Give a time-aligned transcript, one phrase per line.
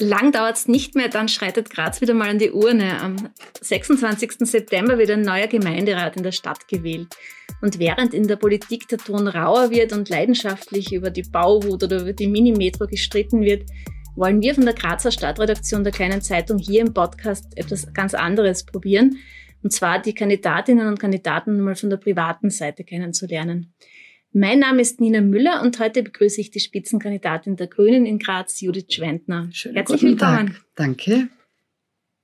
[0.00, 3.00] Lang dauert es nicht mehr, dann schreitet Graz wieder mal an die Urne.
[3.00, 3.16] Am
[3.60, 4.34] 26.
[4.40, 7.08] September wird ein neuer Gemeinderat in der Stadt gewählt.
[7.62, 12.02] Und während in der Politik der Ton rauer wird und leidenschaftlich über die Bauwut oder
[12.02, 13.68] über die Minimetro gestritten wird,
[14.14, 18.64] wollen wir von der Grazer Stadtredaktion der kleinen Zeitung hier im Podcast etwas ganz anderes
[18.64, 19.18] probieren.
[19.64, 23.74] Und zwar die Kandidatinnen und Kandidaten mal von der privaten Seite kennenzulernen.
[24.32, 28.60] Mein Name ist Nina Müller und heute begrüße ich die Spitzenkandidatin der Grünen in Graz,
[28.60, 29.48] Judith Schwendner.
[29.52, 30.48] Schönen Herzlich willkommen.
[30.48, 30.64] Tag.
[30.74, 31.28] Danke.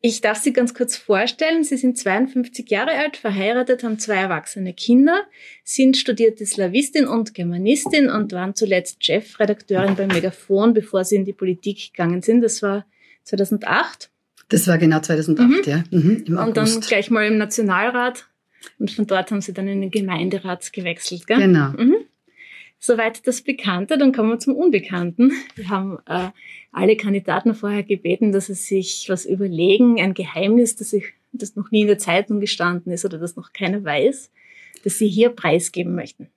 [0.02, 1.64] Ich darf Sie ganz kurz vorstellen.
[1.64, 5.22] Sie sind 52 Jahre alt, verheiratet, haben zwei erwachsene Kinder,
[5.64, 11.32] sind studierte Slawistin und Germanistin und waren zuletzt Chefredakteurin beim Megafon, bevor Sie in die
[11.32, 12.42] Politik gegangen sind.
[12.42, 12.84] Das war
[13.22, 14.10] 2008.
[14.50, 15.62] Das war genau 2008, mhm.
[15.64, 15.84] ja.
[15.90, 18.26] Mhm, und dann gleich mal im Nationalrat
[18.78, 21.38] und von dort haben Sie dann in den Gemeinderat gewechselt, gell?
[21.38, 21.70] Genau.
[21.70, 21.96] Mhm.
[22.86, 25.32] Soweit das Bekannte, dann kommen wir zum Unbekannten.
[25.54, 26.28] Wir haben äh,
[26.70, 31.70] alle Kandidaten vorher gebeten, dass sie sich was überlegen, ein Geheimnis, das, ich, das noch
[31.70, 34.30] nie in der Zeitung gestanden ist oder das noch keiner weiß,
[34.84, 36.28] das sie hier preisgeben möchten.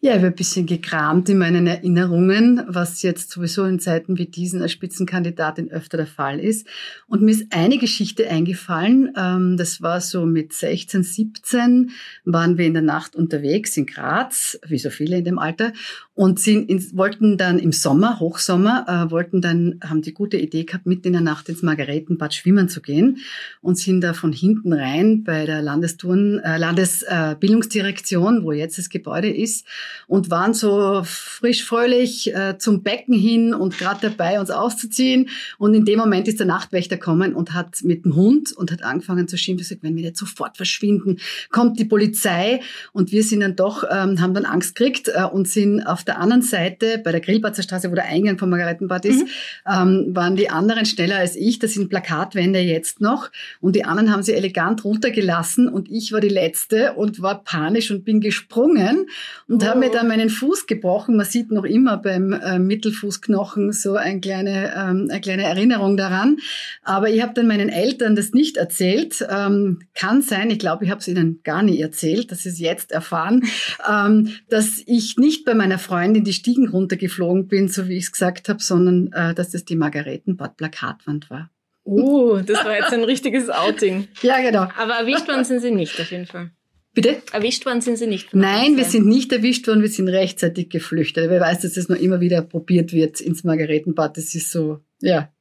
[0.00, 4.26] Ja, ich habe ein bisschen gekramt in meinen Erinnerungen, was jetzt sowieso in Zeiten wie
[4.26, 6.66] diesen als Spitzenkandidatin öfter der Fall ist.
[7.06, 9.12] Und mir ist eine Geschichte eingefallen.
[9.16, 11.90] Ähm, das war so mit 16, 17
[12.24, 15.72] waren wir in der Nacht unterwegs in Graz, wie so viele in dem Alter,
[16.14, 20.64] und sind in, wollten dann im Sommer, Hochsommer, äh, wollten dann, haben die gute Idee
[20.64, 23.18] gehabt, mitten in der Nacht ins Margaretenbad schwimmen zu gehen
[23.60, 29.30] und sind da von hinten rein bei der Landestouren, äh, Landesbildungsdirektion, wo jetzt das Gebäude
[29.30, 29.64] ist,
[30.06, 35.28] und waren so frisch fröhlich äh, zum Becken hin und gerade dabei, uns auszuziehen.
[35.58, 38.82] Und in dem Moment ist der Nachtwächter gekommen und hat mit dem Hund und hat
[38.82, 41.18] angefangen zu schimpfen, gesagt, wenn wir nicht sofort verschwinden,
[41.50, 42.60] kommt die Polizei.
[42.92, 46.18] Und wir sind dann doch, ähm, haben dann Angst gekriegt äh, und sind auf der
[46.18, 49.28] anderen Seite, bei der Grillbatzer Straße, wo der Eingang vom Margaretenbad ist, mhm.
[49.70, 51.58] ähm, waren die anderen schneller als ich.
[51.58, 53.30] Das sind Plakatwände jetzt noch.
[53.60, 57.90] Und die anderen haben sie elegant runtergelassen und ich war die Letzte und war panisch
[57.90, 59.06] und bin gesprungen
[59.48, 59.66] und oh.
[59.66, 61.16] habe mir dann meinen Fuß gebrochen.
[61.16, 66.38] Man sieht noch immer beim äh, Mittelfußknochen so eine kleine, ähm, eine kleine Erinnerung daran.
[66.82, 69.26] Aber ich habe dann meinen Eltern das nicht erzählt.
[69.30, 72.58] Ähm, kann sein, ich glaube, ich habe es ihnen gar nie erzählt, dass sie es
[72.58, 73.44] jetzt erfahren,
[73.88, 78.12] ähm, dass ich nicht bei meiner Freundin die Stiegen runtergeflogen bin, so wie ich es
[78.12, 81.50] gesagt habe, sondern äh, dass das die Margaretenbad-Plakatwand war.
[81.90, 84.08] Oh, das war jetzt ein richtiges Outing.
[84.22, 84.68] Ja, genau.
[84.76, 86.50] Aber erwischt worden sind Sie nicht auf jeden Fall.
[86.98, 87.22] Bitte?
[87.30, 88.34] Erwischt worden sind Sie nicht?
[88.34, 91.30] Nein, wir sind nicht erwischt worden, wir sind rechtzeitig geflüchtet.
[91.30, 94.16] Wer weiß, dass es noch immer wieder probiert wird ins Margaretenbad.
[94.16, 95.32] Das ist so, ja,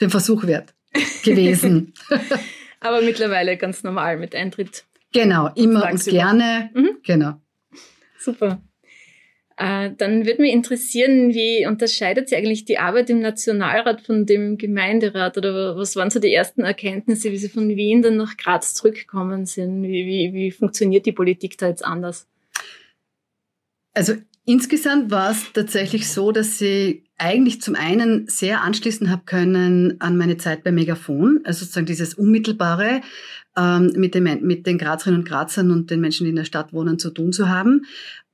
[0.00, 0.72] den Versuch wert
[1.22, 1.92] gewesen.
[2.80, 4.84] Aber mittlerweile ganz normal mit Eintritt.
[5.12, 6.70] Genau, immer und gerne.
[6.72, 6.96] Mhm.
[7.02, 7.42] Genau.
[8.18, 8.62] Super.
[9.58, 14.58] Äh, dann würde mich interessieren, wie unterscheidet sich eigentlich die Arbeit im Nationalrat von dem
[14.58, 18.74] Gemeinderat oder was waren so die ersten Erkenntnisse, wie Sie von Wien dann nach Graz
[18.74, 19.82] zurückgekommen sind?
[19.82, 22.26] Wie, wie, wie funktioniert die Politik da jetzt anders?
[23.94, 29.98] Also insgesamt war es tatsächlich so, dass sie eigentlich zum einen sehr anschließen habe können
[30.00, 33.00] an meine Zeit bei Megafon, also sozusagen dieses unmittelbare
[33.56, 36.74] ähm, mit, den, mit den Grazerinnen und Grazern und den Menschen, die in der Stadt
[36.74, 37.86] wohnen, zu tun zu haben.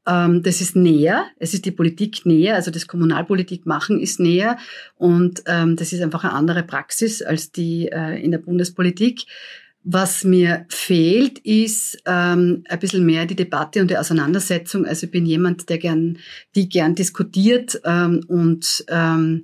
[0.06, 4.58] Ähm, das ist näher, es ist die Politik näher, also das Kommunalpolitik machen ist näher
[4.96, 9.26] und ähm, das ist einfach eine andere Praxis als die äh, in der Bundespolitik.
[9.84, 14.86] Was mir fehlt, ist ähm, ein bisschen mehr die Debatte und die Auseinandersetzung.
[14.86, 16.18] Also ich bin jemand, der gern,
[16.54, 19.42] die gern diskutiert ähm, und ähm,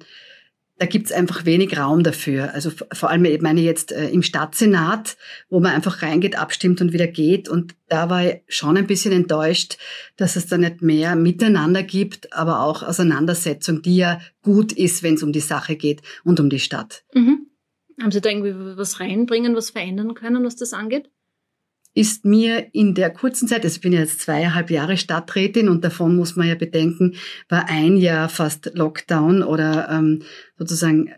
[0.79, 2.55] da gibt's einfach wenig Raum dafür.
[2.55, 5.17] Also vor allem, ich meine jetzt äh, im Stadtsenat,
[5.51, 7.49] wo man einfach reingeht, abstimmt und wieder geht.
[7.49, 9.77] Und da war ich schon ein bisschen enttäuscht,
[10.17, 15.15] dass es da nicht mehr Miteinander gibt, aber auch Auseinandersetzung, die ja gut ist, wenn
[15.15, 17.03] es um die Sache geht und um die Stadt.
[17.13, 17.47] Mhm.
[18.01, 21.11] Haben Sie da irgendwie was reinbringen, was verändern können, was das angeht?
[21.99, 25.85] Ist mir in der kurzen Zeit, also ich bin ja jetzt zweieinhalb Jahre Stadträtin und
[25.85, 27.17] davon muss man ja bedenken,
[27.49, 30.23] war ein Jahr fast Lockdown oder ähm,
[30.57, 31.11] sozusagen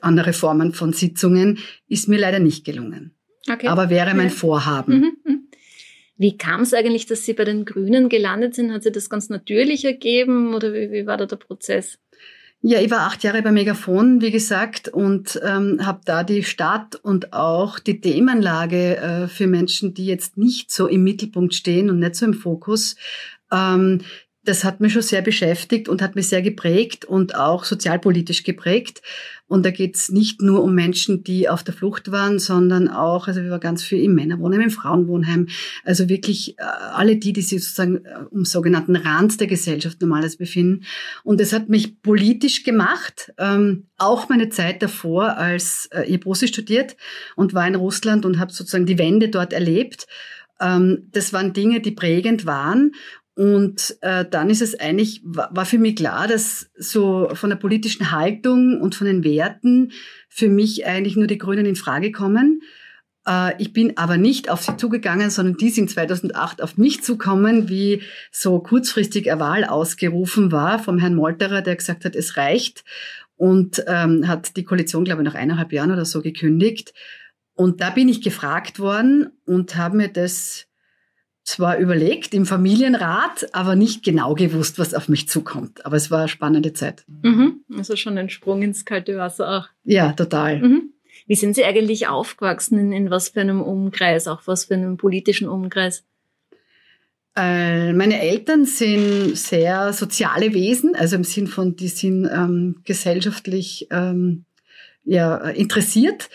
[0.00, 1.58] andere Formen von Sitzungen,
[1.88, 3.16] ist mir leider nicht gelungen.
[3.50, 3.66] Okay.
[3.66, 4.30] Aber wäre mein.
[4.30, 4.94] Vorhaben.
[4.94, 5.48] Mhm, mhm.
[6.18, 8.72] Wie kam es eigentlich, dass Sie bei den Grünen gelandet sind?
[8.72, 11.98] Hat sich das ganz natürlich ergeben oder wie, wie war da der Prozess?
[12.60, 16.96] Ja, ich war acht Jahre bei Megafon, wie gesagt, und ähm, habe da die Stadt
[16.96, 22.00] und auch die Themenlage äh, für Menschen, die jetzt nicht so im Mittelpunkt stehen und
[22.00, 22.96] nicht so im Fokus,
[23.52, 24.00] ähm,
[24.44, 29.02] das hat mich schon sehr beschäftigt und hat mich sehr geprägt und auch sozialpolitisch geprägt.
[29.46, 33.28] Und da geht es nicht nur um Menschen, die auf der Flucht waren, sondern auch,
[33.28, 35.48] also wir waren ganz viel im Männerwohnheim, im Frauenwohnheim.
[35.84, 40.36] Also wirklich äh, alle die, die sich sozusagen äh, um sogenannten Rand der Gesellschaft normales
[40.36, 40.84] befinden.
[41.24, 43.32] Und das hat mich politisch gemacht.
[43.38, 46.96] Ähm, auch meine Zeit davor, als äh, ich Russisch studiert
[47.34, 50.06] und war in Russland und habe sozusagen die Wende dort erlebt.
[50.60, 52.92] Ähm, das waren Dinge, die prägend waren.
[53.38, 58.10] Und äh, dann ist es eigentlich, war für mich klar, dass so von der politischen
[58.10, 59.92] Haltung und von den Werten
[60.28, 62.62] für mich eigentlich nur die Grünen in Frage kommen.
[63.28, 67.68] Äh, ich bin aber nicht auf sie zugegangen, sondern die sind 2008 auf mich zukommen,
[67.68, 68.02] wie
[68.32, 72.82] so kurzfristig eine Wahl ausgerufen war vom Herrn Molterer, der gesagt hat, es reicht
[73.36, 76.92] und ähm, hat die Koalition, glaube ich, nach eineinhalb Jahren oder so gekündigt.
[77.54, 80.67] Und da bin ich gefragt worden und habe mir das
[81.48, 85.86] zwar überlegt im Familienrat, aber nicht genau gewusst, was auf mich zukommt.
[85.86, 87.04] Aber es war eine spannende Zeit.
[87.22, 87.64] Mhm.
[87.74, 89.68] Also schon ein Sprung ins kalte Wasser auch.
[89.82, 90.60] Ja, total.
[90.60, 90.92] Mhm.
[91.26, 92.78] Wie sind Sie eigentlich aufgewachsen?
[92.78, 94.28] In, in, was für einem Umkreis?
[94.28, 96.04] Auch was für einem politischen Umkreis?
[97.34, 103.86] Äh, meine Eltern sind sehr soziale Wesen, also im Sinn von, die sind ähm, gesellschaftlich
[103.90, 104.44] ähm,
[105.04, 106.28] ja, interessiert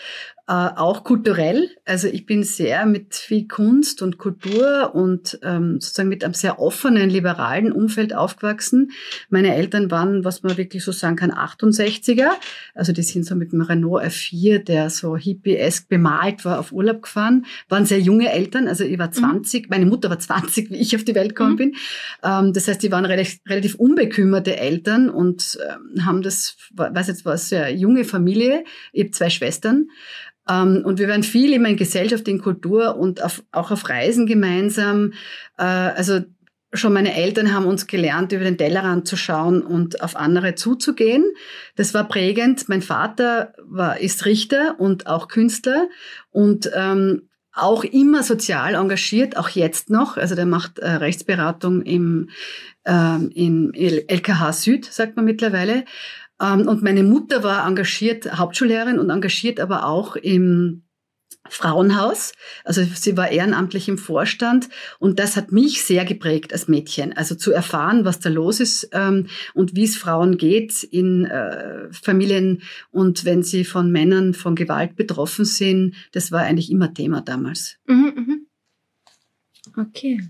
[0.46, 1.70] äh, auch kulturell.
[1.86, 6.58] Also ich bin sehr mit viel Kunst und Kultur und ähm, sozusagen mit einem sehr
[6.58, 8.90] offenen, liberalen Umfeld aufgewachsen.
[9.30, 12.28] Meine Eltern waren, was man wirklich so sagen kann, 68er.
[12.74, 17.00] Also die sind so mit dem Renault R4, der so hippie-esk bemalt war, auf Urlaub
[17.00, 17.46] gefahren.
[17.70, 18.68] Waren sehr junge Eltern.
[18.68, 19.68] Also ich war 20, mhm.
[19.70, 21.56] meine Mutter war 20, wie ich auf die Welt gekommen mhm.
[21.56, 21.74] bin.
[22.22, 27.24] Ähm, das heißt, die waren relativ, relativ unbekümmerte Eltern und ähm, haben das, weiß jetzt
[27.24, 28.64] was, sehr junge Familie.
[28.92, 29.86] Ich habe zwei Schwestern.
[30.48, 34.26] Ähm, und wir waren viel immer in Gesellschaft, in Kultur und auf, auch auf Reisen
[34.26, 35.12] gemeinsam.
[35.58, 36.20] Äh, also
[36.74, 41.24] schon meine Eltern haben uns gelernt, über den Tellerrand zu schauen und auf andere zuzugehen.
[41.76, 42.68] Das war prägend.
[42.68, 45.88] Mein Vater war, ist Richter und auch Künstler
[46.30, 50.16] und ähm, auch immer sozial engagiert, auch jetzt noch.
[50.16, 52.30] Also der macht äh, Rechtsberatung im,
[52.84, 55.84] äh, im LKH Süd, sagt man mittlerweile.
[56.44, 60.82] Ähm, und meine Mutter war engagiert, Hauptschullehrerin und engagiert aber auch im
[61.48, 62.32] Frauenhaus.
[62.64, 64.68] Also sie war ehrenamtlich im Vorstand
[64.98, 67.12] und das hat mich sehr geprägt als Mädchen.
[67.12, 71.92] Also zu erfahren, was da los ist ähm, und wie es Frauen geht in äh,
[71.92, 77.20] Familien und wenn sie von Männern von Gewalt betroffen sind, das war eigentlich immer Thema
[77.20, 77.76] damals.
[77.86, 78.46] Mhm, mhm.
[79.76, 80.20] Okay.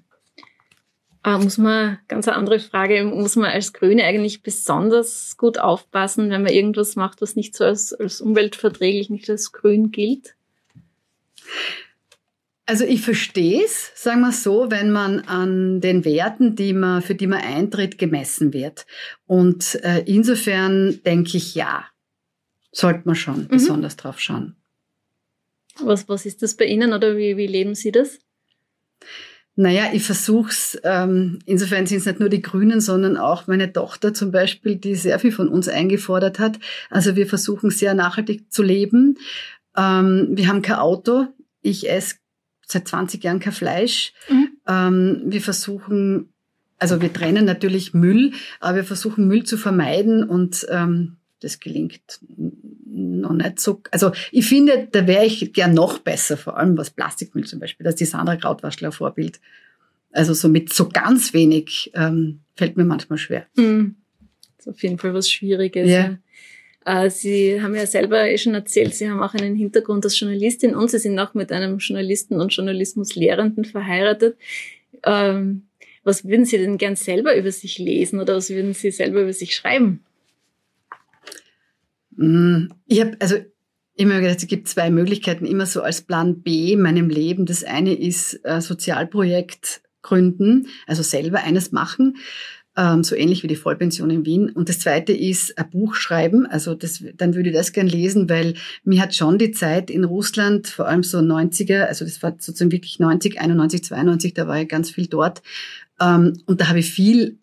[1.25, 6.31] Äh, muss man, ganz eine andere Frage, muss man als Grüne eigentlich besonders gut aufpassen,
[6.31, 10.37] wenn man irgendwas macht, was nicht so als, als umweltverträglich, nicht als grün gilt?
[12.67, 17.15] Also ich verstehe es, sagen wir so, wenn man an den Werten, die man, für
[17.15, 18.87] die man eintritt, gemessen wird.
[19.27, 21.87] Und äh, insofern denke ich, ja,
[22.73, 23.49] sollte man schon mhm.
[23.49, 24.57] besonders drauf schauen.
[25.81, 28.19] Was, was ist das bei Ihnen oder wie, wie leben Sie das?
[29.57, 30.79] Naja, ich versuch's.
[30.83, 34.97] Ähm, insofern sind es nicht nur die Grünen, sondern auch meine Tochter zum Beispiel, die
[34.97, 36.59] sehr viel von uns eingefordert hat.
[36.91, 39.19] Also wir versuchen sehr nachhaltig zu leben.
[39.77, 41.29] Ähm, wir haben kein Auto.
[41.63, 42.17] Ich esse
[42.67, 44.13] seit 20 Jahren kein Fleisch.
[44.29, 44.49] Mhm.
[44.67, 46.33] Ähm, wir versuchen,
[46.79, 52.21] also wir trennen natürlich Müll, aber wir versuchen Müll zu vermeiden und ähm, das gelingt
[52.87, 53.83] noch nicht so.
[53.91, 57.85] Also ich finde, da wäre ich gern noch besser, vor allem was Plastikmüll zum Beispiel.
[57.85, 59.41] Da ist die Sandra Krautwaschler Vorbild.
[60.13, 63.47] Also so mit so ganz wenig ähm, fällt mir manchmal schwer.
[63.57, 63.97] Mhm.
[64.57, 65.91] Das ist auf jeden Fall was Schwieriges.
[65.91, 66.19] Ja.
[66.87, 67.05] ja.
[67.05, 70.75] Äh, Sie haben ja selber eh schon erzählt, Sie haben auch einen Hintergrund als Journalistin
[70.75, 74.37] und Sie sind auch mit einem Journalisten und Journalismuslehrenden verheiratet.
[75.03, 75.67] Ähm,
[76.05, 79.33] was würden Sie denn gern selber über sich lesen oder was würden Sie selber über
[79.33, 80.05] sich schreiben?
[82.17, 83.37] Mm, ich habe also
[83.97, 87.47] immer gedacht, es gibt zwei Möglichkeiten, immer so als Plan B in meinem Leben.
[87.47, 92.17] Das eine ist äh, Sozialprojekt gründen, also selber eines machen,
[92.77, 94.51] ähm, so ähnlich wie die Vollpension in Wien.
[94.51, 96.47] Und das zweite ist ein Buch schreiben.
[96.47, 100.05] Also das, dann würde ich das gern lesen, weil mir hat schon die Zeit in
[100.05, 104.61] Russland, vor allem so 90er, also das war sozusagen wirklich 90, 91, 92, da war
[104.61, 105.43] ich ganz viel dort.
[106.01, 107.39] Ähm, und da habe ich viel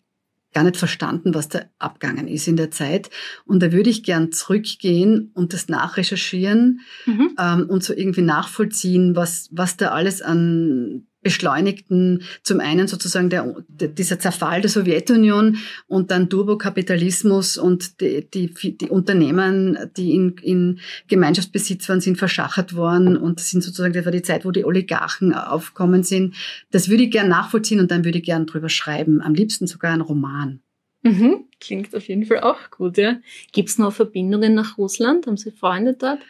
[0.52, 3.10] gar nicht verstanden, was da abgangen ist in der Zeit.
[3.44, 7.34] Und da würde ich gern zurückgehen und das nachrecherchieren mhm.
[7.38, 13.54] ähm, und so irgendwie nachvollziehen, was, was da alles an beschleunigten zum einen sozusagen der,
[13.68, 20.80] dieser Zerfall der Sowjetunion und dann Turbokapitalismus und die, die, die Unternehmen, die in, in
[21.08, 25.32] Gemeinschaftsbesitz waren, sind verschachert worden und sind sozusagen, das war die Zeit, wo die Oligarchen
[25.32, 26.34] aufkommen sind.
[26.70, 29.20] Das würde ich gern nachvollziehen und dann würde ich gern drüber schreiben.
[29.22, 30.60] Am liebsten sogar einen Roman.
[31.02, 31.44] Mhm.
[31.60, 33.20] Klingt auf jeden Fall auch gut, ja.
[33.52, 35.26] Gibt es noch Verbindungen nach Russland?
[35.26, 36.20] Haben Sie Freunde dort?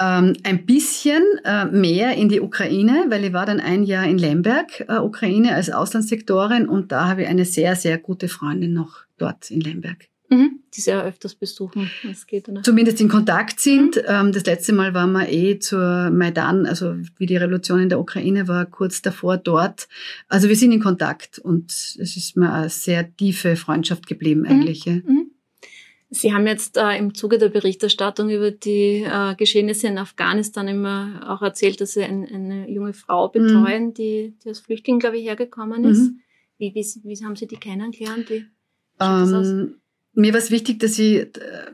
[0.00, 4.18] Ähm, ein bisschen äh, mehr in die Ukraine, weil ich war dann ein Jahr in
[4.18, 9.02] Lemberg, äh, Ukraine, als Auslandssektorin und da habe ich eine sehr, sehr gute Freundin noch
[9.18, 10.08] dort in Lemberg.
[10.32, 10.60] Mhm.
[10.74, 12.62] Die sehr öfters besuchen, es geht, oder?
[12.62, 13.96] Zumindest in Kontakt sind.
[13.96, 14.02] Mhm.
[14.06, 18.00] Ähm, das letzte Mal waren wir eh zur Maidan, also wie die Revolution in der
[18.00, 19.88] Ukraine war, kurz davor dort.
[20.28, 24.46] Also wir sind in Kontakt und es ist mir eine sehr tiefe Freundschaft geblieben mhm.
[24.46, 24.86] eigentlich.
[24.86, 25.31] Mhm.
[26.14, 31.24] Sie haben jetzt äh, im Zuge der Berichterstattung über die äh, Geschehnisse in Afghanistan immer
[31.26, 33.94] auch erzählt, dass Sie ein, eine junge Frau betreuen, mhm.
[33.94, 36.10] die, die als Flüchtling, glaube ich, hergekommen ist.
[36.10, 36.20] Mhm.
[36.58, 38.28] Wie, wie, wie, haben Sie die kennengelernt?
[38.28, 38.44] Wie
[39.00, 39.76] ähm,
[40.12, 41.30] mir war es wichtig, dass ich äh,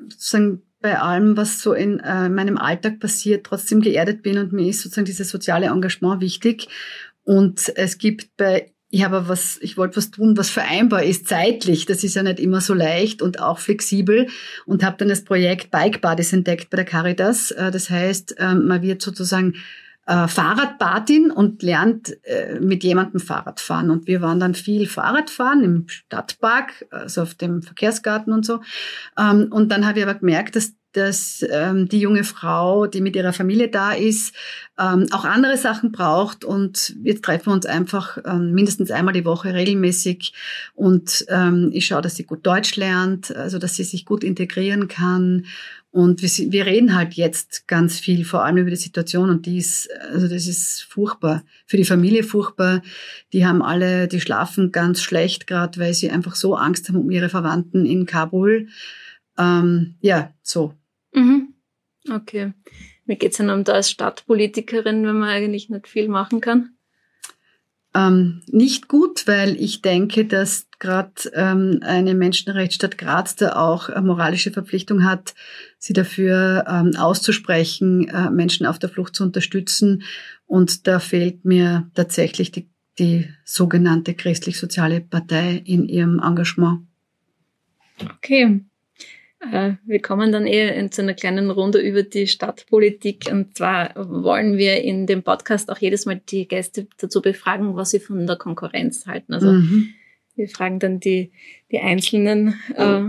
[0.08, 4.68] sozusagen bei allem, was so in äh, meinem Alltag passiert, trotzdem geerdet bin und mir
[4.68, 6.68] ist sozusagen dieses soziale Engagement wichtig.
[7.24, 11.84] Und es gibt bei ich habe was, ich wollte was tun, was vereinbar ist zeitlich.
[11.84, 14.28] Das ist ja nicht immer so leicht und auch flexibel.
[14.64, 17.50] Und habe dann das Projekt Bike Buddies entdeckt bei der Caritas.
[17.50, 19.54] Äh, das heißt, ähm, man wird sozusagen
[20.06, 23.90] äh, Fahrradbadin und lernt äh, mit jemandem Fahrrad fahren.
[23.90, 28.62] Und wir waren dann viel Fahrradfahren im Stadtpark, also auf dem Verkehrsgarten und so.
[29.18, 33.14] Ähm, und dann habe ich aber gemerkt, dass dass ähm, die junge Frau, die mit
[33.14, 34.34] ihrer Familie da ist,
[34.78, 36.44] ähm, auch andere Sachen braucht.
[36.44, 40.32] Und jetzt treffen wir uns einfach ähm, mindestens einmal die Woche regelmäßig.
[40.74, 44.88] Und ähm, ich schaue, dass sie gut Deutsch lernt, also dass sie sich gut integrieren
[44.88, 45.44] kann.
[45.90, 49.30] Und wir, wir reden halt jetzt ganz viel, vor allem über die Situation.
[49.30, 51.44] Und die ist, also das ist furchtbar.
[51.66, 52.82] Für die Familie furchtbar.
[53.32, 57.10] Die haben alle, die schlafen ganz schlecht gerade, weil sie einfach so Angst haben um
[57.10, 58.68] ihre Verwandten in Kabul.
[59.38, 60.74] Ähm, ja, so.
[61.12, 61.54] Mhm.
[62.10, 62.52] Okay.
[63.06, 66.74] Wie geht es um da als Stadtpolitikerin, wenn man eigentlich nicht viel machen kann?
[67.94, 74.06] Ähm, nicht gut, weil ich denke, dass gerade ähm, eine Menschenrechtsstadt Graz da auch eine
[74.06, 75.34] moralische Verpflichtung hat,
[75.78, 80.02] sie dafür ähm, auszusprechen, äh, Menschen auf der Flucht zu unterstützen.
[80.46, 82.68] Und da fehlt mir tatsächlich die,
[82.98, 86.86] die sogenannte christlich-soziale Partei in ihrem Engagement.
[88.16, 88.60] Okay.
[89.40, 93.30] Äh, wir kommen dann eher in zu einer kleinen Runde über die Stadtpolitik.
[93.30, 97.90] Und zwar wollen wir in dem Podcast auch jedes Mal die Gäste dazu befragen, was
[97.90, 99.34] sie von der Konkurrenz halten.
[99.34, 99.90] Also mhm.
[100.34, 101.30] wir fragen dann die,
[101.70, 103.04] die einzelnen äh,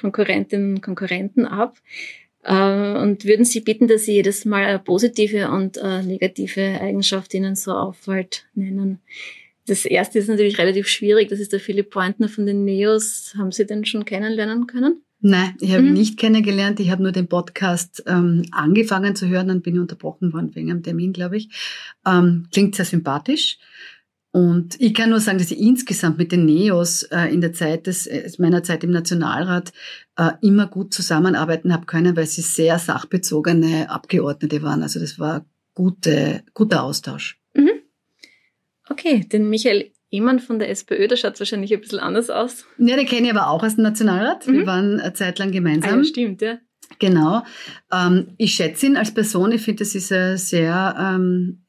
[0.00, 1.78] Konkurrentinnen und Konkurrenten ab
[2.44, 7.34] äh, und würden sie bitten, dass sie jedes Mal eine positive und eine negative Eigenschaft
[7.34, 9.00] ihnen so auffällt nennen.
[9.66, 11.28] Das erste ist natürlich relativ schwierig.
[11.28, 13.34] Das ist der Philipp Pointner von den Neos.
[13.38, 15.02] Haben Sie den schon kennenlernen können?
[15.24, 15.92] Nein, ich habe mhm.
[15.92, 16.80] nicht kennengelernt.
[16.80, 20.70] Ich habe nur den Podcast ähm, angefangen zu hören, dann bin ich unterbrochen worden wegen
[20.70, 21.48] einem Termin, glaube ich.
[22.04, 23.58] Ähm, klingt sehr sympathisch.
[24.32, 27.86] Und ich kann nur sagen, dass ich insgesamt mit den Neos äh, in der Zeit
[27.86, 29.72] des, äh, meiner Zeit im Nationalrat
[30.16, 34.82] äh, immer gut zusammenarbeiten habe können, weil sie sehr sachbezogene Abgeordnete waren.
[34.82, 37.38] Also das war gute, guter Austausch.
[37.54, 37.70] Mhm.
[38.88, 42.66] Okay, den Michael jemand von der SPÖ, der schaut wahrscheinlich ein bisschen anders aus.
[42.76, 44.46] Ja, den kenne ich aber auch aus dem Nationalrat.
[44.46, 44.52] Mhm.
[44.52, 45.94] Wir waren eine Zeit lang gemeinsam.
[45.94, 46.58] Ah, ja, stimmt, ja.
[46.98, 47.42] Genau.
[47.90, 49.52] Ähm, ich schätze ihn als Person.
[49.52, 51.64] Ich finde, das ist ein sehr, ähm,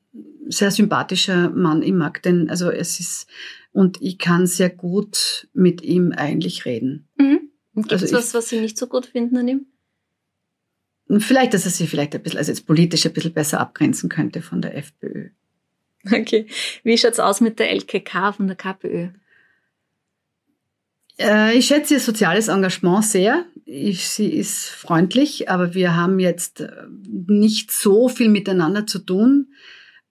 [0.47, 1.81] sehr sympathischer Mann.
[1.81, 3.27] Ich mag den, also es ist,
[3.71, 7.07] und ich kann sehr gut mit ihm eigentlich reden.
[7.15, 7.49] Mhm.
[7.75, 9.65] Gibt es also was, was Sie nicht so gut finden an ihm?
[11.19, 14.41] Vielleicht, dass er sich vielleicht ein bisschen, also jetzt politisch ein bisschen besser abgrenzen könnte
[14.41, 15.29] von der FPÖ.
[16.11, 16.47] Okay.
[16.83, 19.09] Wie schaut's aus mit der LKK von der KPÖ?
[21.19, 23.45] Äh, ich schätze ihr soziales Engagement sehr.
[23.65, 26.71] Ich, sie ist freundlich, aber wir haben jetzt äh,
[27.05, 29.53] nicht so viel miteinander zu tun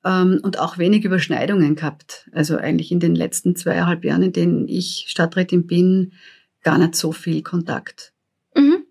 [0.04, 2.28] ähm, und auch wenig Überschneidungen gehabt.
[2.32, 6.12] Also eigentlich in den letzten zweieinhalb Jahren, in denen ich Stadträtin bin,
[6.62, 8.12] gar nicht so viel Kontakt.
[8.54, 8.86] Mhm.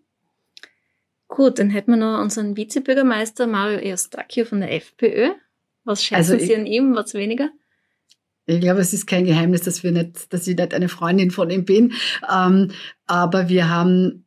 [1.27, 5.31] Gut, dann hätten wir noch unseren Vizebürgermeister Mario Eustachio von der FPÖ.
[5.83, 7.49] Was schätzen also Sie an ihm, was weniger?
[8.45, 11.49] Ich glaube, es ist kein Geheimnis, dass wir nicht, dass ich nicht eine Freundin von
[11.49, 11.93] ihm bin.
[12.31, 12.71] Ähm,
[13.05, 14.25] aber wir haben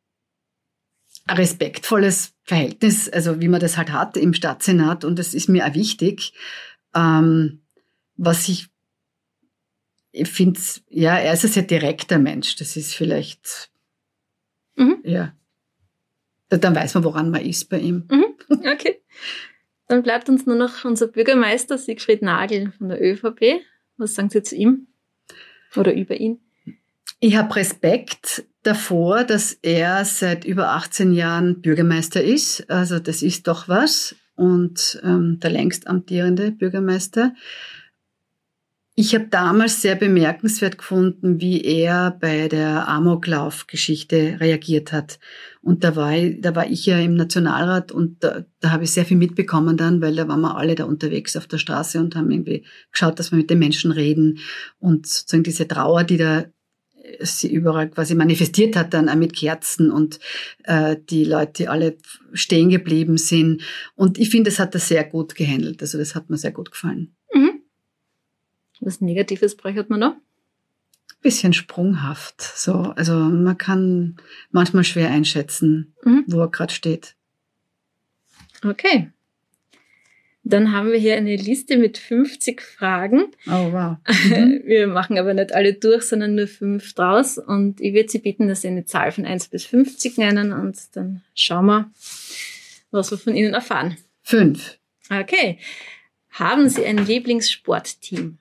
[1.27, 5.67] ein respektvolles Verhältnis, also wie man das halt hat im Stadtsenat und das ist mir
[5.67, 6.33] auch wichtig.
[6.95, 7.63] Ähm,
[8.17, 8.69] was ich,
[10.13, 12.57] ich finde, ja, er ist ein sehr direkter Mensch.
[12.57, 13.71] Das ist vielleicht,
[14.77, 14.99] mhm.
[15.03, 15.35] ja,
[16.49, 18.07] dann weiß man, woran man ist bei ihm.
[18.11, 18.25] Mhm.
[18.49, 19.03] Okay.
[19.87, 23.61] Dann bleibt uns nur noch unser Bürgermeister Siegfried Nagel von der ÖVP.
[23.97, 24.87] Was sagen Sie zu ihm
[25.77, 26.41] oder über ihn?
[27.21, 32.69] Ich habe Respekt davor, dass er seit über 18 Jahren Bürgermeister ist.
[32.71, 34.17] Also das ist doch was.
[34.37, 37.35] Und ähm, der längst amtierende Bürgermeister.
[38.97, 45.19] Ich habe damals sehr bemerkenswert gefunden, wie er bei der Amoklauf-Geschichte reagiert hat.
[45.63, 48.93] Und da war, ich, da war ich ja im Nationalrat und da, da habe ich
[48.93, 52.15] sehr viel mitbekommen dann, weil da waren wir alle da unterwegs auf der Straße und
[52.15, 54.39] haben irgendwie geschaut, dass wir mit den Menschen reden
[54.79, 56.45] und sozusagen diese Trauer, die da
[57.21, 60.21] sie überall quasi manifestiert hat, dann auch mit Kerzen und
[60.65, 61.97] äh, die Leute, alle
[62.33, 63.63] stehen geblieben sind.
[63.95, 65.83] Und ich finde, das hat er sehr gut gehandelt.
[65.83, 67.15] Also das hat mir sehr gut gefallen.
[68.81, 70.17] Was Negatives braucht man noch?
[71.23, 72.43] Bisschen sprunghaft.
[72.43, 74.17] So, also man kann
[74.51, 76.25] manchmal schwer einschätzen, mhm.
[76.27, 77.15] wo er gerade steht.
[78.63, 79.11] Okay.
[80.47, 83.33] Dann haben wir hier eine Liste mit 50 Fragen.
[83.47, 83.97] Oh, wow.
[84.25, 84.63] Mhm.
[84.65, 87.39] Wir machen aber nicht alle durch, sondern nur fünf draus.
[87.39, 90.79] Und ich würde Sie bitten, dass Sie eine Zahl von 1 bis 50 nennen und
[90.95, 91.91] dann schauen wir,
[92.91, 93.97] was wir von Ihnen erfahren.
[94.23, 94.79] Fünf.
[95.11, 95.59] Okay.
[96.31, 98.39] Haben Sie ein Lieblingssportteam?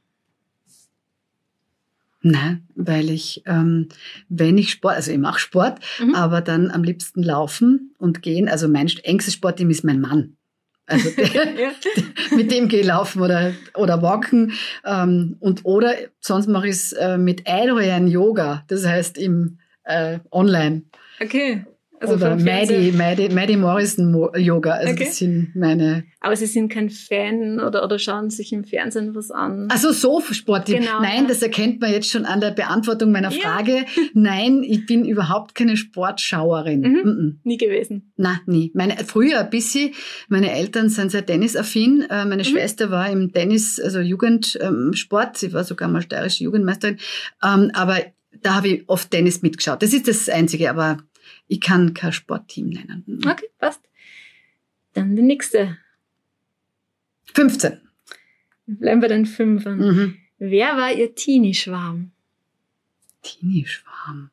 [2.25, 3.89] Nein, weil ich, ähm,
[4.29, 6.15] wenn ich Sport, also ich mache Sport, mhm.
[6.15, 8.47] aber dann am liebsten laufen und gehen.
[8.47, 10.37] Also mein engstes Sportteam ist mein Mann.
[10.85, 11.73] Also der,
[12.35, 14.53] mit dem gehe ich laufen oder, oder walken.
[14.85, 20.19] Ähm, und, oder sonst mache ich es äh, mit Adrian Yoga, das heißt im äh,
[20.31, 20.83] online.
[21.21, 21.65] Okay.
[22.03, 24.71] Also Oder Maddie, Maddie, Maddie Morrison Yoga.
[24.71, 25.05] Also okay.
[25.05, 26.03] das sind meine.
[26.19, 29.69] Aber Sie sind kein Fan oder, oder schauen sich im Fernsehen was an?
[29.71, 30.65] Also so Sport.
[30.65, 33.77] Genau, Nein, das erkennt man jetzt schon an der Beantwortung meiner Frage.
[33.77, 33.83] Ja.
[34.13, 36.81] Nein, ich bin überhaupt keine Sportschauerin.
[36.81, 37.01] Mhm.
[37.03, 37.39] Mhm.
[37.43, 38.11] Nie gewesen?
[38.17, 38.71] Na, nie.
[38.73, 39.91] Meine, früher ein bisschen.
[40.27, 42.05] Meine Eltern sind sehr tennisaffin.
[42.09, 42.47] Äh, meine mhm.
[42.47, 45.37] Schwester war im Tennis, also Jugendsport.
[45.37, 46.97] Sie war sogar mal steirische Jugendmeisterin.
[47.41, 47.99] Ähm, aber
[48.41, 49.81] da habe ich oft Tennis mitgeschaut.
[49.81, 50.97] Das ist das Einzige, aber
[51.47, 53.03] ich kann kein Sportteam nennen.
[53.05, 53.27] Mhm.
[53.27, 53.81] Okay, passt.
[54.93, 55.77] Dann die nächste.
[57.33, 57.79] 15.
[58.65, 59.77] Bleiben wir den Fünfern.
[59.77, 60.17] Mhm.
[60.37, 62.11] Wer war Ihr Teenie-Schwarm?
[63.21, 64.29] Teenie-Schwarm.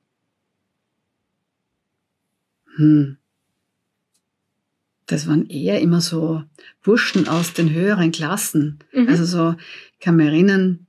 [2.77, 3.17] Hm.
[5.07, 6.45] Das waren eher immer so
[6.83, 8.79] Burschen aus den höheren Klassen.
[8.93, 9.09] Mhm.
[9.09, 9.55] Also so,
[9.95, 10.87] ich kann mich erinnern,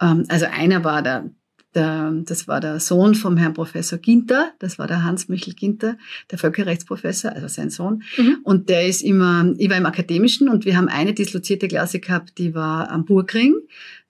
[0.00, 1.30] ähm, also einer war der
[1.74, 5.96] der, das war der Sohn vom Herrn Professor Ginter, das war der Hans-Michel Ginter,
[6.30, 8.02] der Völkerrechtsprofessor, also sein Sohn.
[8.16, 8.38] Mhm.
[8.42, 12.38] Und der ist immer, ich war im Akademischen und wir haben eine dislozierte Klasse gehabt,
[12.38, 13.54] die war am Burgring.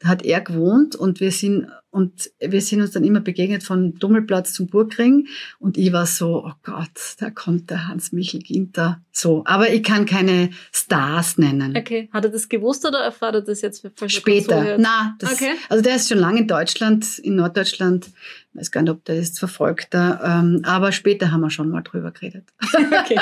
[0.01, 3.95] Da hat er gewohnt und wir sind und wir sind uns dann immer begegnet von
[3.95, 5.27] Dummelplatz zum Burgring.
[5.59, 9.01] Und ich war so, oh Gott, da kommt der Hans-Michel Ginter.
[9.11, 9.43] So.
[9.47, 11.77] Aber ich kann keine Stars nennen.
[11.77, 12.11] Okay.
[12.13, 13.85] Hat er das gewusst oder erfahrt er das jetzt?
[14.07, 14.77] Später.
[14.79, 15.55] Na, das, okay.
[15.71, 18.07] also der ist schon lange in Deutschland, in Norddeutschland.
[18.07, 20.41] Ich weiß gar nicht, ob der ist verfolgt da.
[20.41, 22.45] Ähm, aber später haben wir schon mal drüber geredet.
[22.79, 23.19] Okay.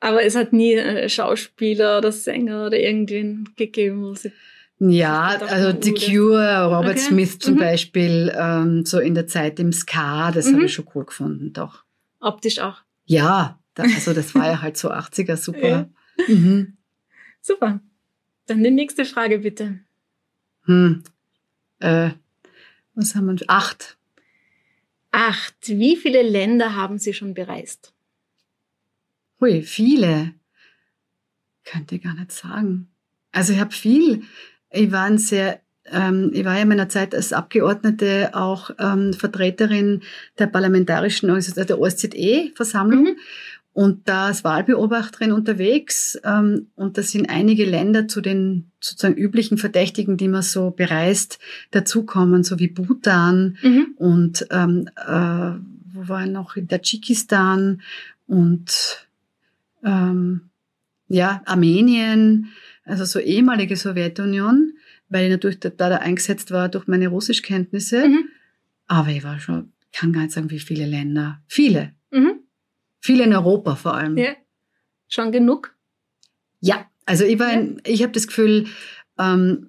[0.00, 4.32] aber es hat nie Schauspieler oder Sänger oder irgendwen gegeben, wo sie
[4.78, 6.98] ja, also The Cure, Robert okay.
[6.98, 7.58] Smith zum mhm.
[7.58, 10.54] Beispiel, ähm, so in der Zeit im Ska, das mhm.
[10.54, 11.84] habe ich schon cool gefunden, doch.
[12.20, 12.82] Optisch auch?
[13.06, 15.68] Ja, da, also das war ja halt so 80er, super.
[15.68, 15.88] Ja.
[16.28, 16.76] Mhm.
[17.40, 17.80] Super.
[18.46, 19.80] Dann die nächste Frage bitte.
[20.64, 21.02] Hm.
[21.78, 22.10] Äh,
[22.94, 23.44] was haben wir?
[23.48, 23.96] Acht.
[25.10, 25.54] Acht.
[25.68, 27.92] Wie viele Länder haben Sie schon bereist?
[29.40, 30.34] Hui, viele.
[31.64, 32.88] Könnte ich gar nicht sagen.
[33.32, 34.24] Also ich habe viel
[34.70, 35.60] ich war ein sehr
[35.92, 40.02] ähm, ich war ja in meiner Zeit als Abgeordnete auch ähm, Vertreterin
[40.38, 43.16] der parlamentarischen Organisation, der OSZE-Versammlung mhm.
[43.72, 46.18] und da als Wahlbeobachterin unterwegs.
[46.24, 51.38] Ähm, und da sind einige Länder zu den sozusagen üblichen Verdächtigen, die man so bereist,
[51.70, 53.94] dazukommen, so wie Bhutan mhm.
[53.96, 55.52] und ähm, äh,
[55.92, 57.80] wo war noch in Tadschikistan
[58.26, 59.06] und
[59.84, 60.42] ähm,
[61.08, 62.48] ja, Armenien
[62.86, 64.72] also so ehemalige Sowjetunion,
[65.08, 68.08] weil ich natürlich da, da eingesetzt war durch meine Russischkenntnisse.
[68.08, 68.28] Mhm.
[68.86, 71.42] Aber ich war schon, kann gar nicht sagen, wie viele Länder.
[71.46, 71.92] Viele.
[72.10, 72.40] Mhm.
[73.00, 74.16] Viele in Europa vor allem.
[74.16, 74.34] Ja.
[75.08, 75.74] Schon genug?
[76.60, 77.68] Ja, also ich war, ja.
[77.84, 78.66] ich habe das Gefühl,
[79.18, 79.68] ähm,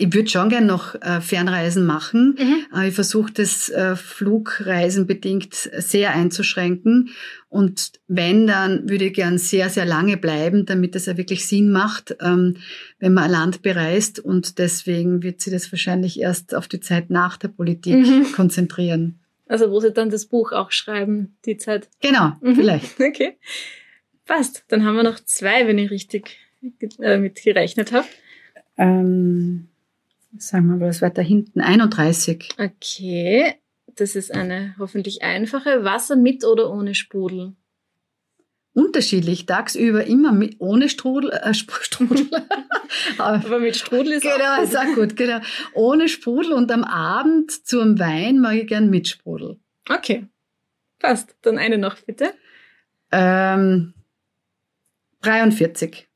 [0.00, 2.36] ich würde schon gern noch äh, Fernreisen machen.
[2.38, 2.66] Mhm.
[2.72, 7.10] Äh, ich versuche das äh, Flugreisen bedingt sehr einzuschränken.
[7.48, 11.72] Und wenn, dann würde ich gern sehr, sehr lange bleiben, damit es ja wirklich Sinn
[11.72, 12.58] macht, ähm,
[13.00, 14.20] wenn man ein Land bereist.
[14.20, 18.32] Und deswegen wird sie das wahrscheinlich erst auf die Zeit nach der Politik mhm.
[18.32, 19.18] konzentrieren.
[19.48, 21.88] Also wo sie dann das Buch auch schreiben, die Zeit.
[22.00, 22.54] Genau, mhm.
[22.54, 23.00] vielleicht.
[23.00, 23.36] Okay.
[24.26, 24.64] Passt.
[24.68, 26.36] Dann haben wir noch zwei, wenn ich richtig
[27.00, 28.06] äh, mit gerechnet habe.
[28.76, 29.68] Ähm,
[30.40, 31.60] sagen wir mal, was weiter hinten?
[31.60, 32.48] 31.
[32.58, 33.54] Okay,
[33.96, 35.84] das ist eine hoffentlich einfache.
[35.84, 37.54] Wasser mit oder ohne Sprudel?
[38.72, 42.28] Unterschiedlich, tagsüber immer mit, ohne Strudel, äh, Strudel.
[43.18, 45.40] Aber mit Strudel ist genau, auch ist auch gut, genau.
[45.74, 49.58] Ohne Sprudel und am Abend zum Wein mag ich gern mit Sprudel.
[49.88, 50.26] Okay,
[50.98, 51.36] passt.
[51.42, 52.34] Dann eine noch bitte.
[53.10, 53.94] Ähm,
[55.22, 56.07] 43.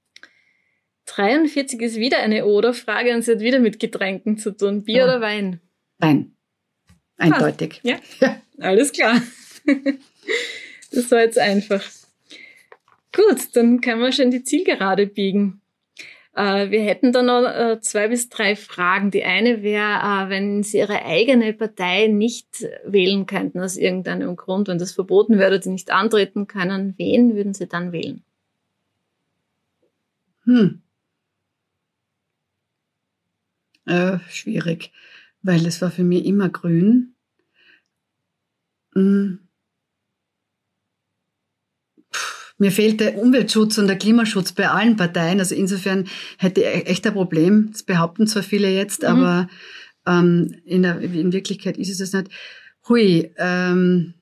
[1.15, 4.83] 43 ist wieder eine Oder-Frage und sie hat wieder mit Getränken zu tun.
[4.85, 5.05] Bier Ja.
[5.05, 5.61] oder Wein?
[5.99, 6.33] Wein.
[7.19, 7.81] Eindeutig.
[7.83, 8.41] Ja, Ja.
[8.59, 9.21] alles klar.
[10.95, 11.83] Das war jetzt einfach.
[13.17, 15.63] Gut, dann können wir schon die Zielgerade biegen.
[16.37, 19.11] Äh, wir hätten dann noch äh, zwei bis drei Fragen.
[19.11, 24.69] Die eine wäre, äh, wenn Sie Ihre eigene Partei nicht wählen könnten aus irgendeinem Grund,
[24.69, 28.23] wenn das verboten wäre oder Sie nicht antreten können, wen würden Sie dann wählen?
[30.45, 30.83] Hm.
[33.87, 34.93] Äh, schwierig,
[35.43, 37.15] weil es war für mich immer grün.
[38.95, 39.39] Hm.
[42.59, 45.41] Mir fehlt der Umweltschutz und der Klimaschutz bei allen Parteien.
[45.41, 46.07] Also insofern
[46.39, 47.71] hätte ich echt ein Problem.
[47.73, 49.09] Das behaupten zwar viele jetzt, Mhm.
[49.09, 49.49] aber
[50.07, 52.31] ähm, in, der, in Wirklichkeit ist es das nicht.
[52.89, 54.15] Hui, ähm,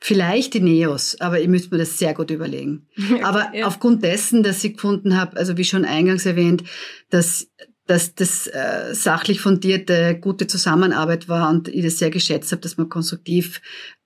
[0.00, 2.88] vielleicht die Neos, aber ich müsste mir das sehr gut überlegen.
[3.22, 3.66] Aber Ja.
[3.66, 6.64] aufgrund dessen, dass ich gefunden habe, also wie schon eingangs erwähnt,
[7.08, 7.48] dass,
[7.86, 12.76] dass das äh, sachlich fundierte, gute Zusammenarbeit war und ich das sehr geschätzt habe, dass
[12.76, 13.60] man konstruktiv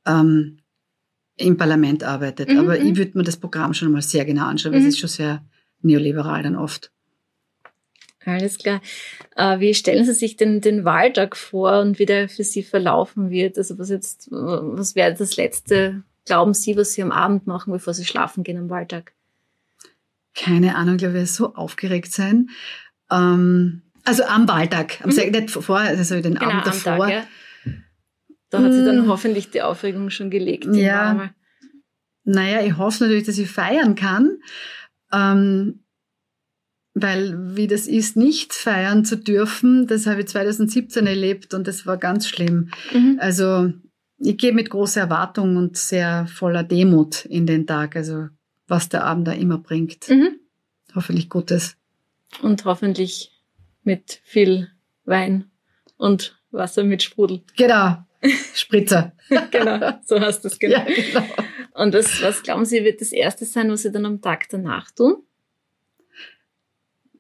[0.07, 0.59] ähm,
[1.37, 2.49] im Parlament arbeitet.
[2.49, 2.87] Mhm, Aber mhm.
[2.87, 4.87] ich würde mir das Programm schon mal sehr genau anschauen, weil Mhm.
[4.87, 5.45] es ist schon sehr
[5.83, 6.91] neoliberal dann oft.
[8.25, 8.81] Alles klar.
[9.37, 13.31] Äh, wie stellen Sie sich denn den Wahltag vor und wie der für Sie verlaufen
[13.31, 13.57] wird?
[13.57, 17.95] Also was jetzt, was wäre das letzte, glauben Sie, was Sie am Abend machen, bevor
[17.95, 19.13] Sie schlafen gehen am Wahltag?
[20.35, 22.51] Keine Ahnung, glaube ich, werde so aufgeregt sein.
[23.11, 25.17] Ähm, also am Wahltag, am Mhm.
[25.17, 27.07] Nicht vorher, also den Genau, Abend am davor.
[27.09, 27.25] Tag, ja.
[28.51, 29.09] Da hat sie dann Mm.
[29.09, 30.69] hoffentlich die Aufregung schon gelegt.
[30.73, 31.31] Ja.
[32.25, 34.39] Naja, ich hoffe natürlich, dass ich feiern kann.
[35.13, 35.81] Ähm,
[36.95, 41.87] weil wie das ist, nicht feiern zu dürfen, das habe ich 2017 erlebt und das
[41.87, 42.71] war ganz schlimm.
[42.93, 43.19] Mhm.
[43.21, 43.73] Also
[44.19, 48.29] ich gehe mit großer Erwartung und sehr voller Demut in den Tag, also
[48.67, 50.09] was der Abend da immer bringt.
[50.09, 50.39] Mhm.
[50.95, 51.77] Hoffentlich Gutes.
[52.43, 53.33] Und hoffentlich
[53.83, 54.71] mit viel
[55.05, 55.51] Wein
[55.97, 57.43] und Wasser mit Sprudel.
[57.57, 57.97] Genau,
[58.55, 59.13] Spritzer.
[59.51, 60.79] genau, so hast du es genau.
[60.79, 61.27] Ja, genau.
[61.75, 64.91] Und was, was glauben Sie, wird das Erste sein, was Sie dann am Tag danach
[64.91, 65.23] tun?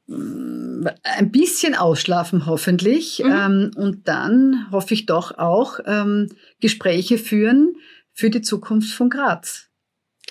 [0.08, 3.32] Ein bisschen ausschlafen hoffentlich Mhm.
[3.32, 6.28] ähm, und dann hoffe ich doch auch ähm,
[6.60, 7.76] Gespräche führen
[8.12, 9.68] für die Zukunft von Graz.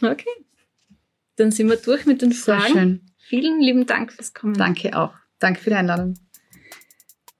[0.02, 0.30] Okay.
[1.36, 2.74] Dann sind wir durch mit den Sehr Fragen.
[2.74, 3.02] schön.
[3.27, 4.53] Vielen lieben Dank fürs Kommen.
[4.53, 5.13] Danke auch.
[5.39, 6.13] Danke für die Einladung.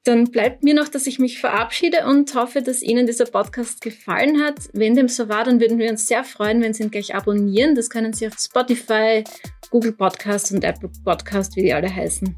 [0.04, 4.42] Dann bleibt mir noch, dass ich mich verabschiede und hoffe, dass Ihnen dieser Podcast gefallen
[4.42, 4.70] hat.
[4.74, 7.76] Wenn dem so war, dann würden wir uns sehr freuen, wenn Sie ihn gleich abonnieren.
[7.76, 9.24] Das können Sie auf Spotify,
[9.70, 12.36] Google Podcast und Apple Podcast, wie die alle heißen.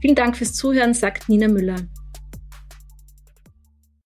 [0.00, 1.76] Vielen Dank fürs Zuhören, sagt Nina Müller.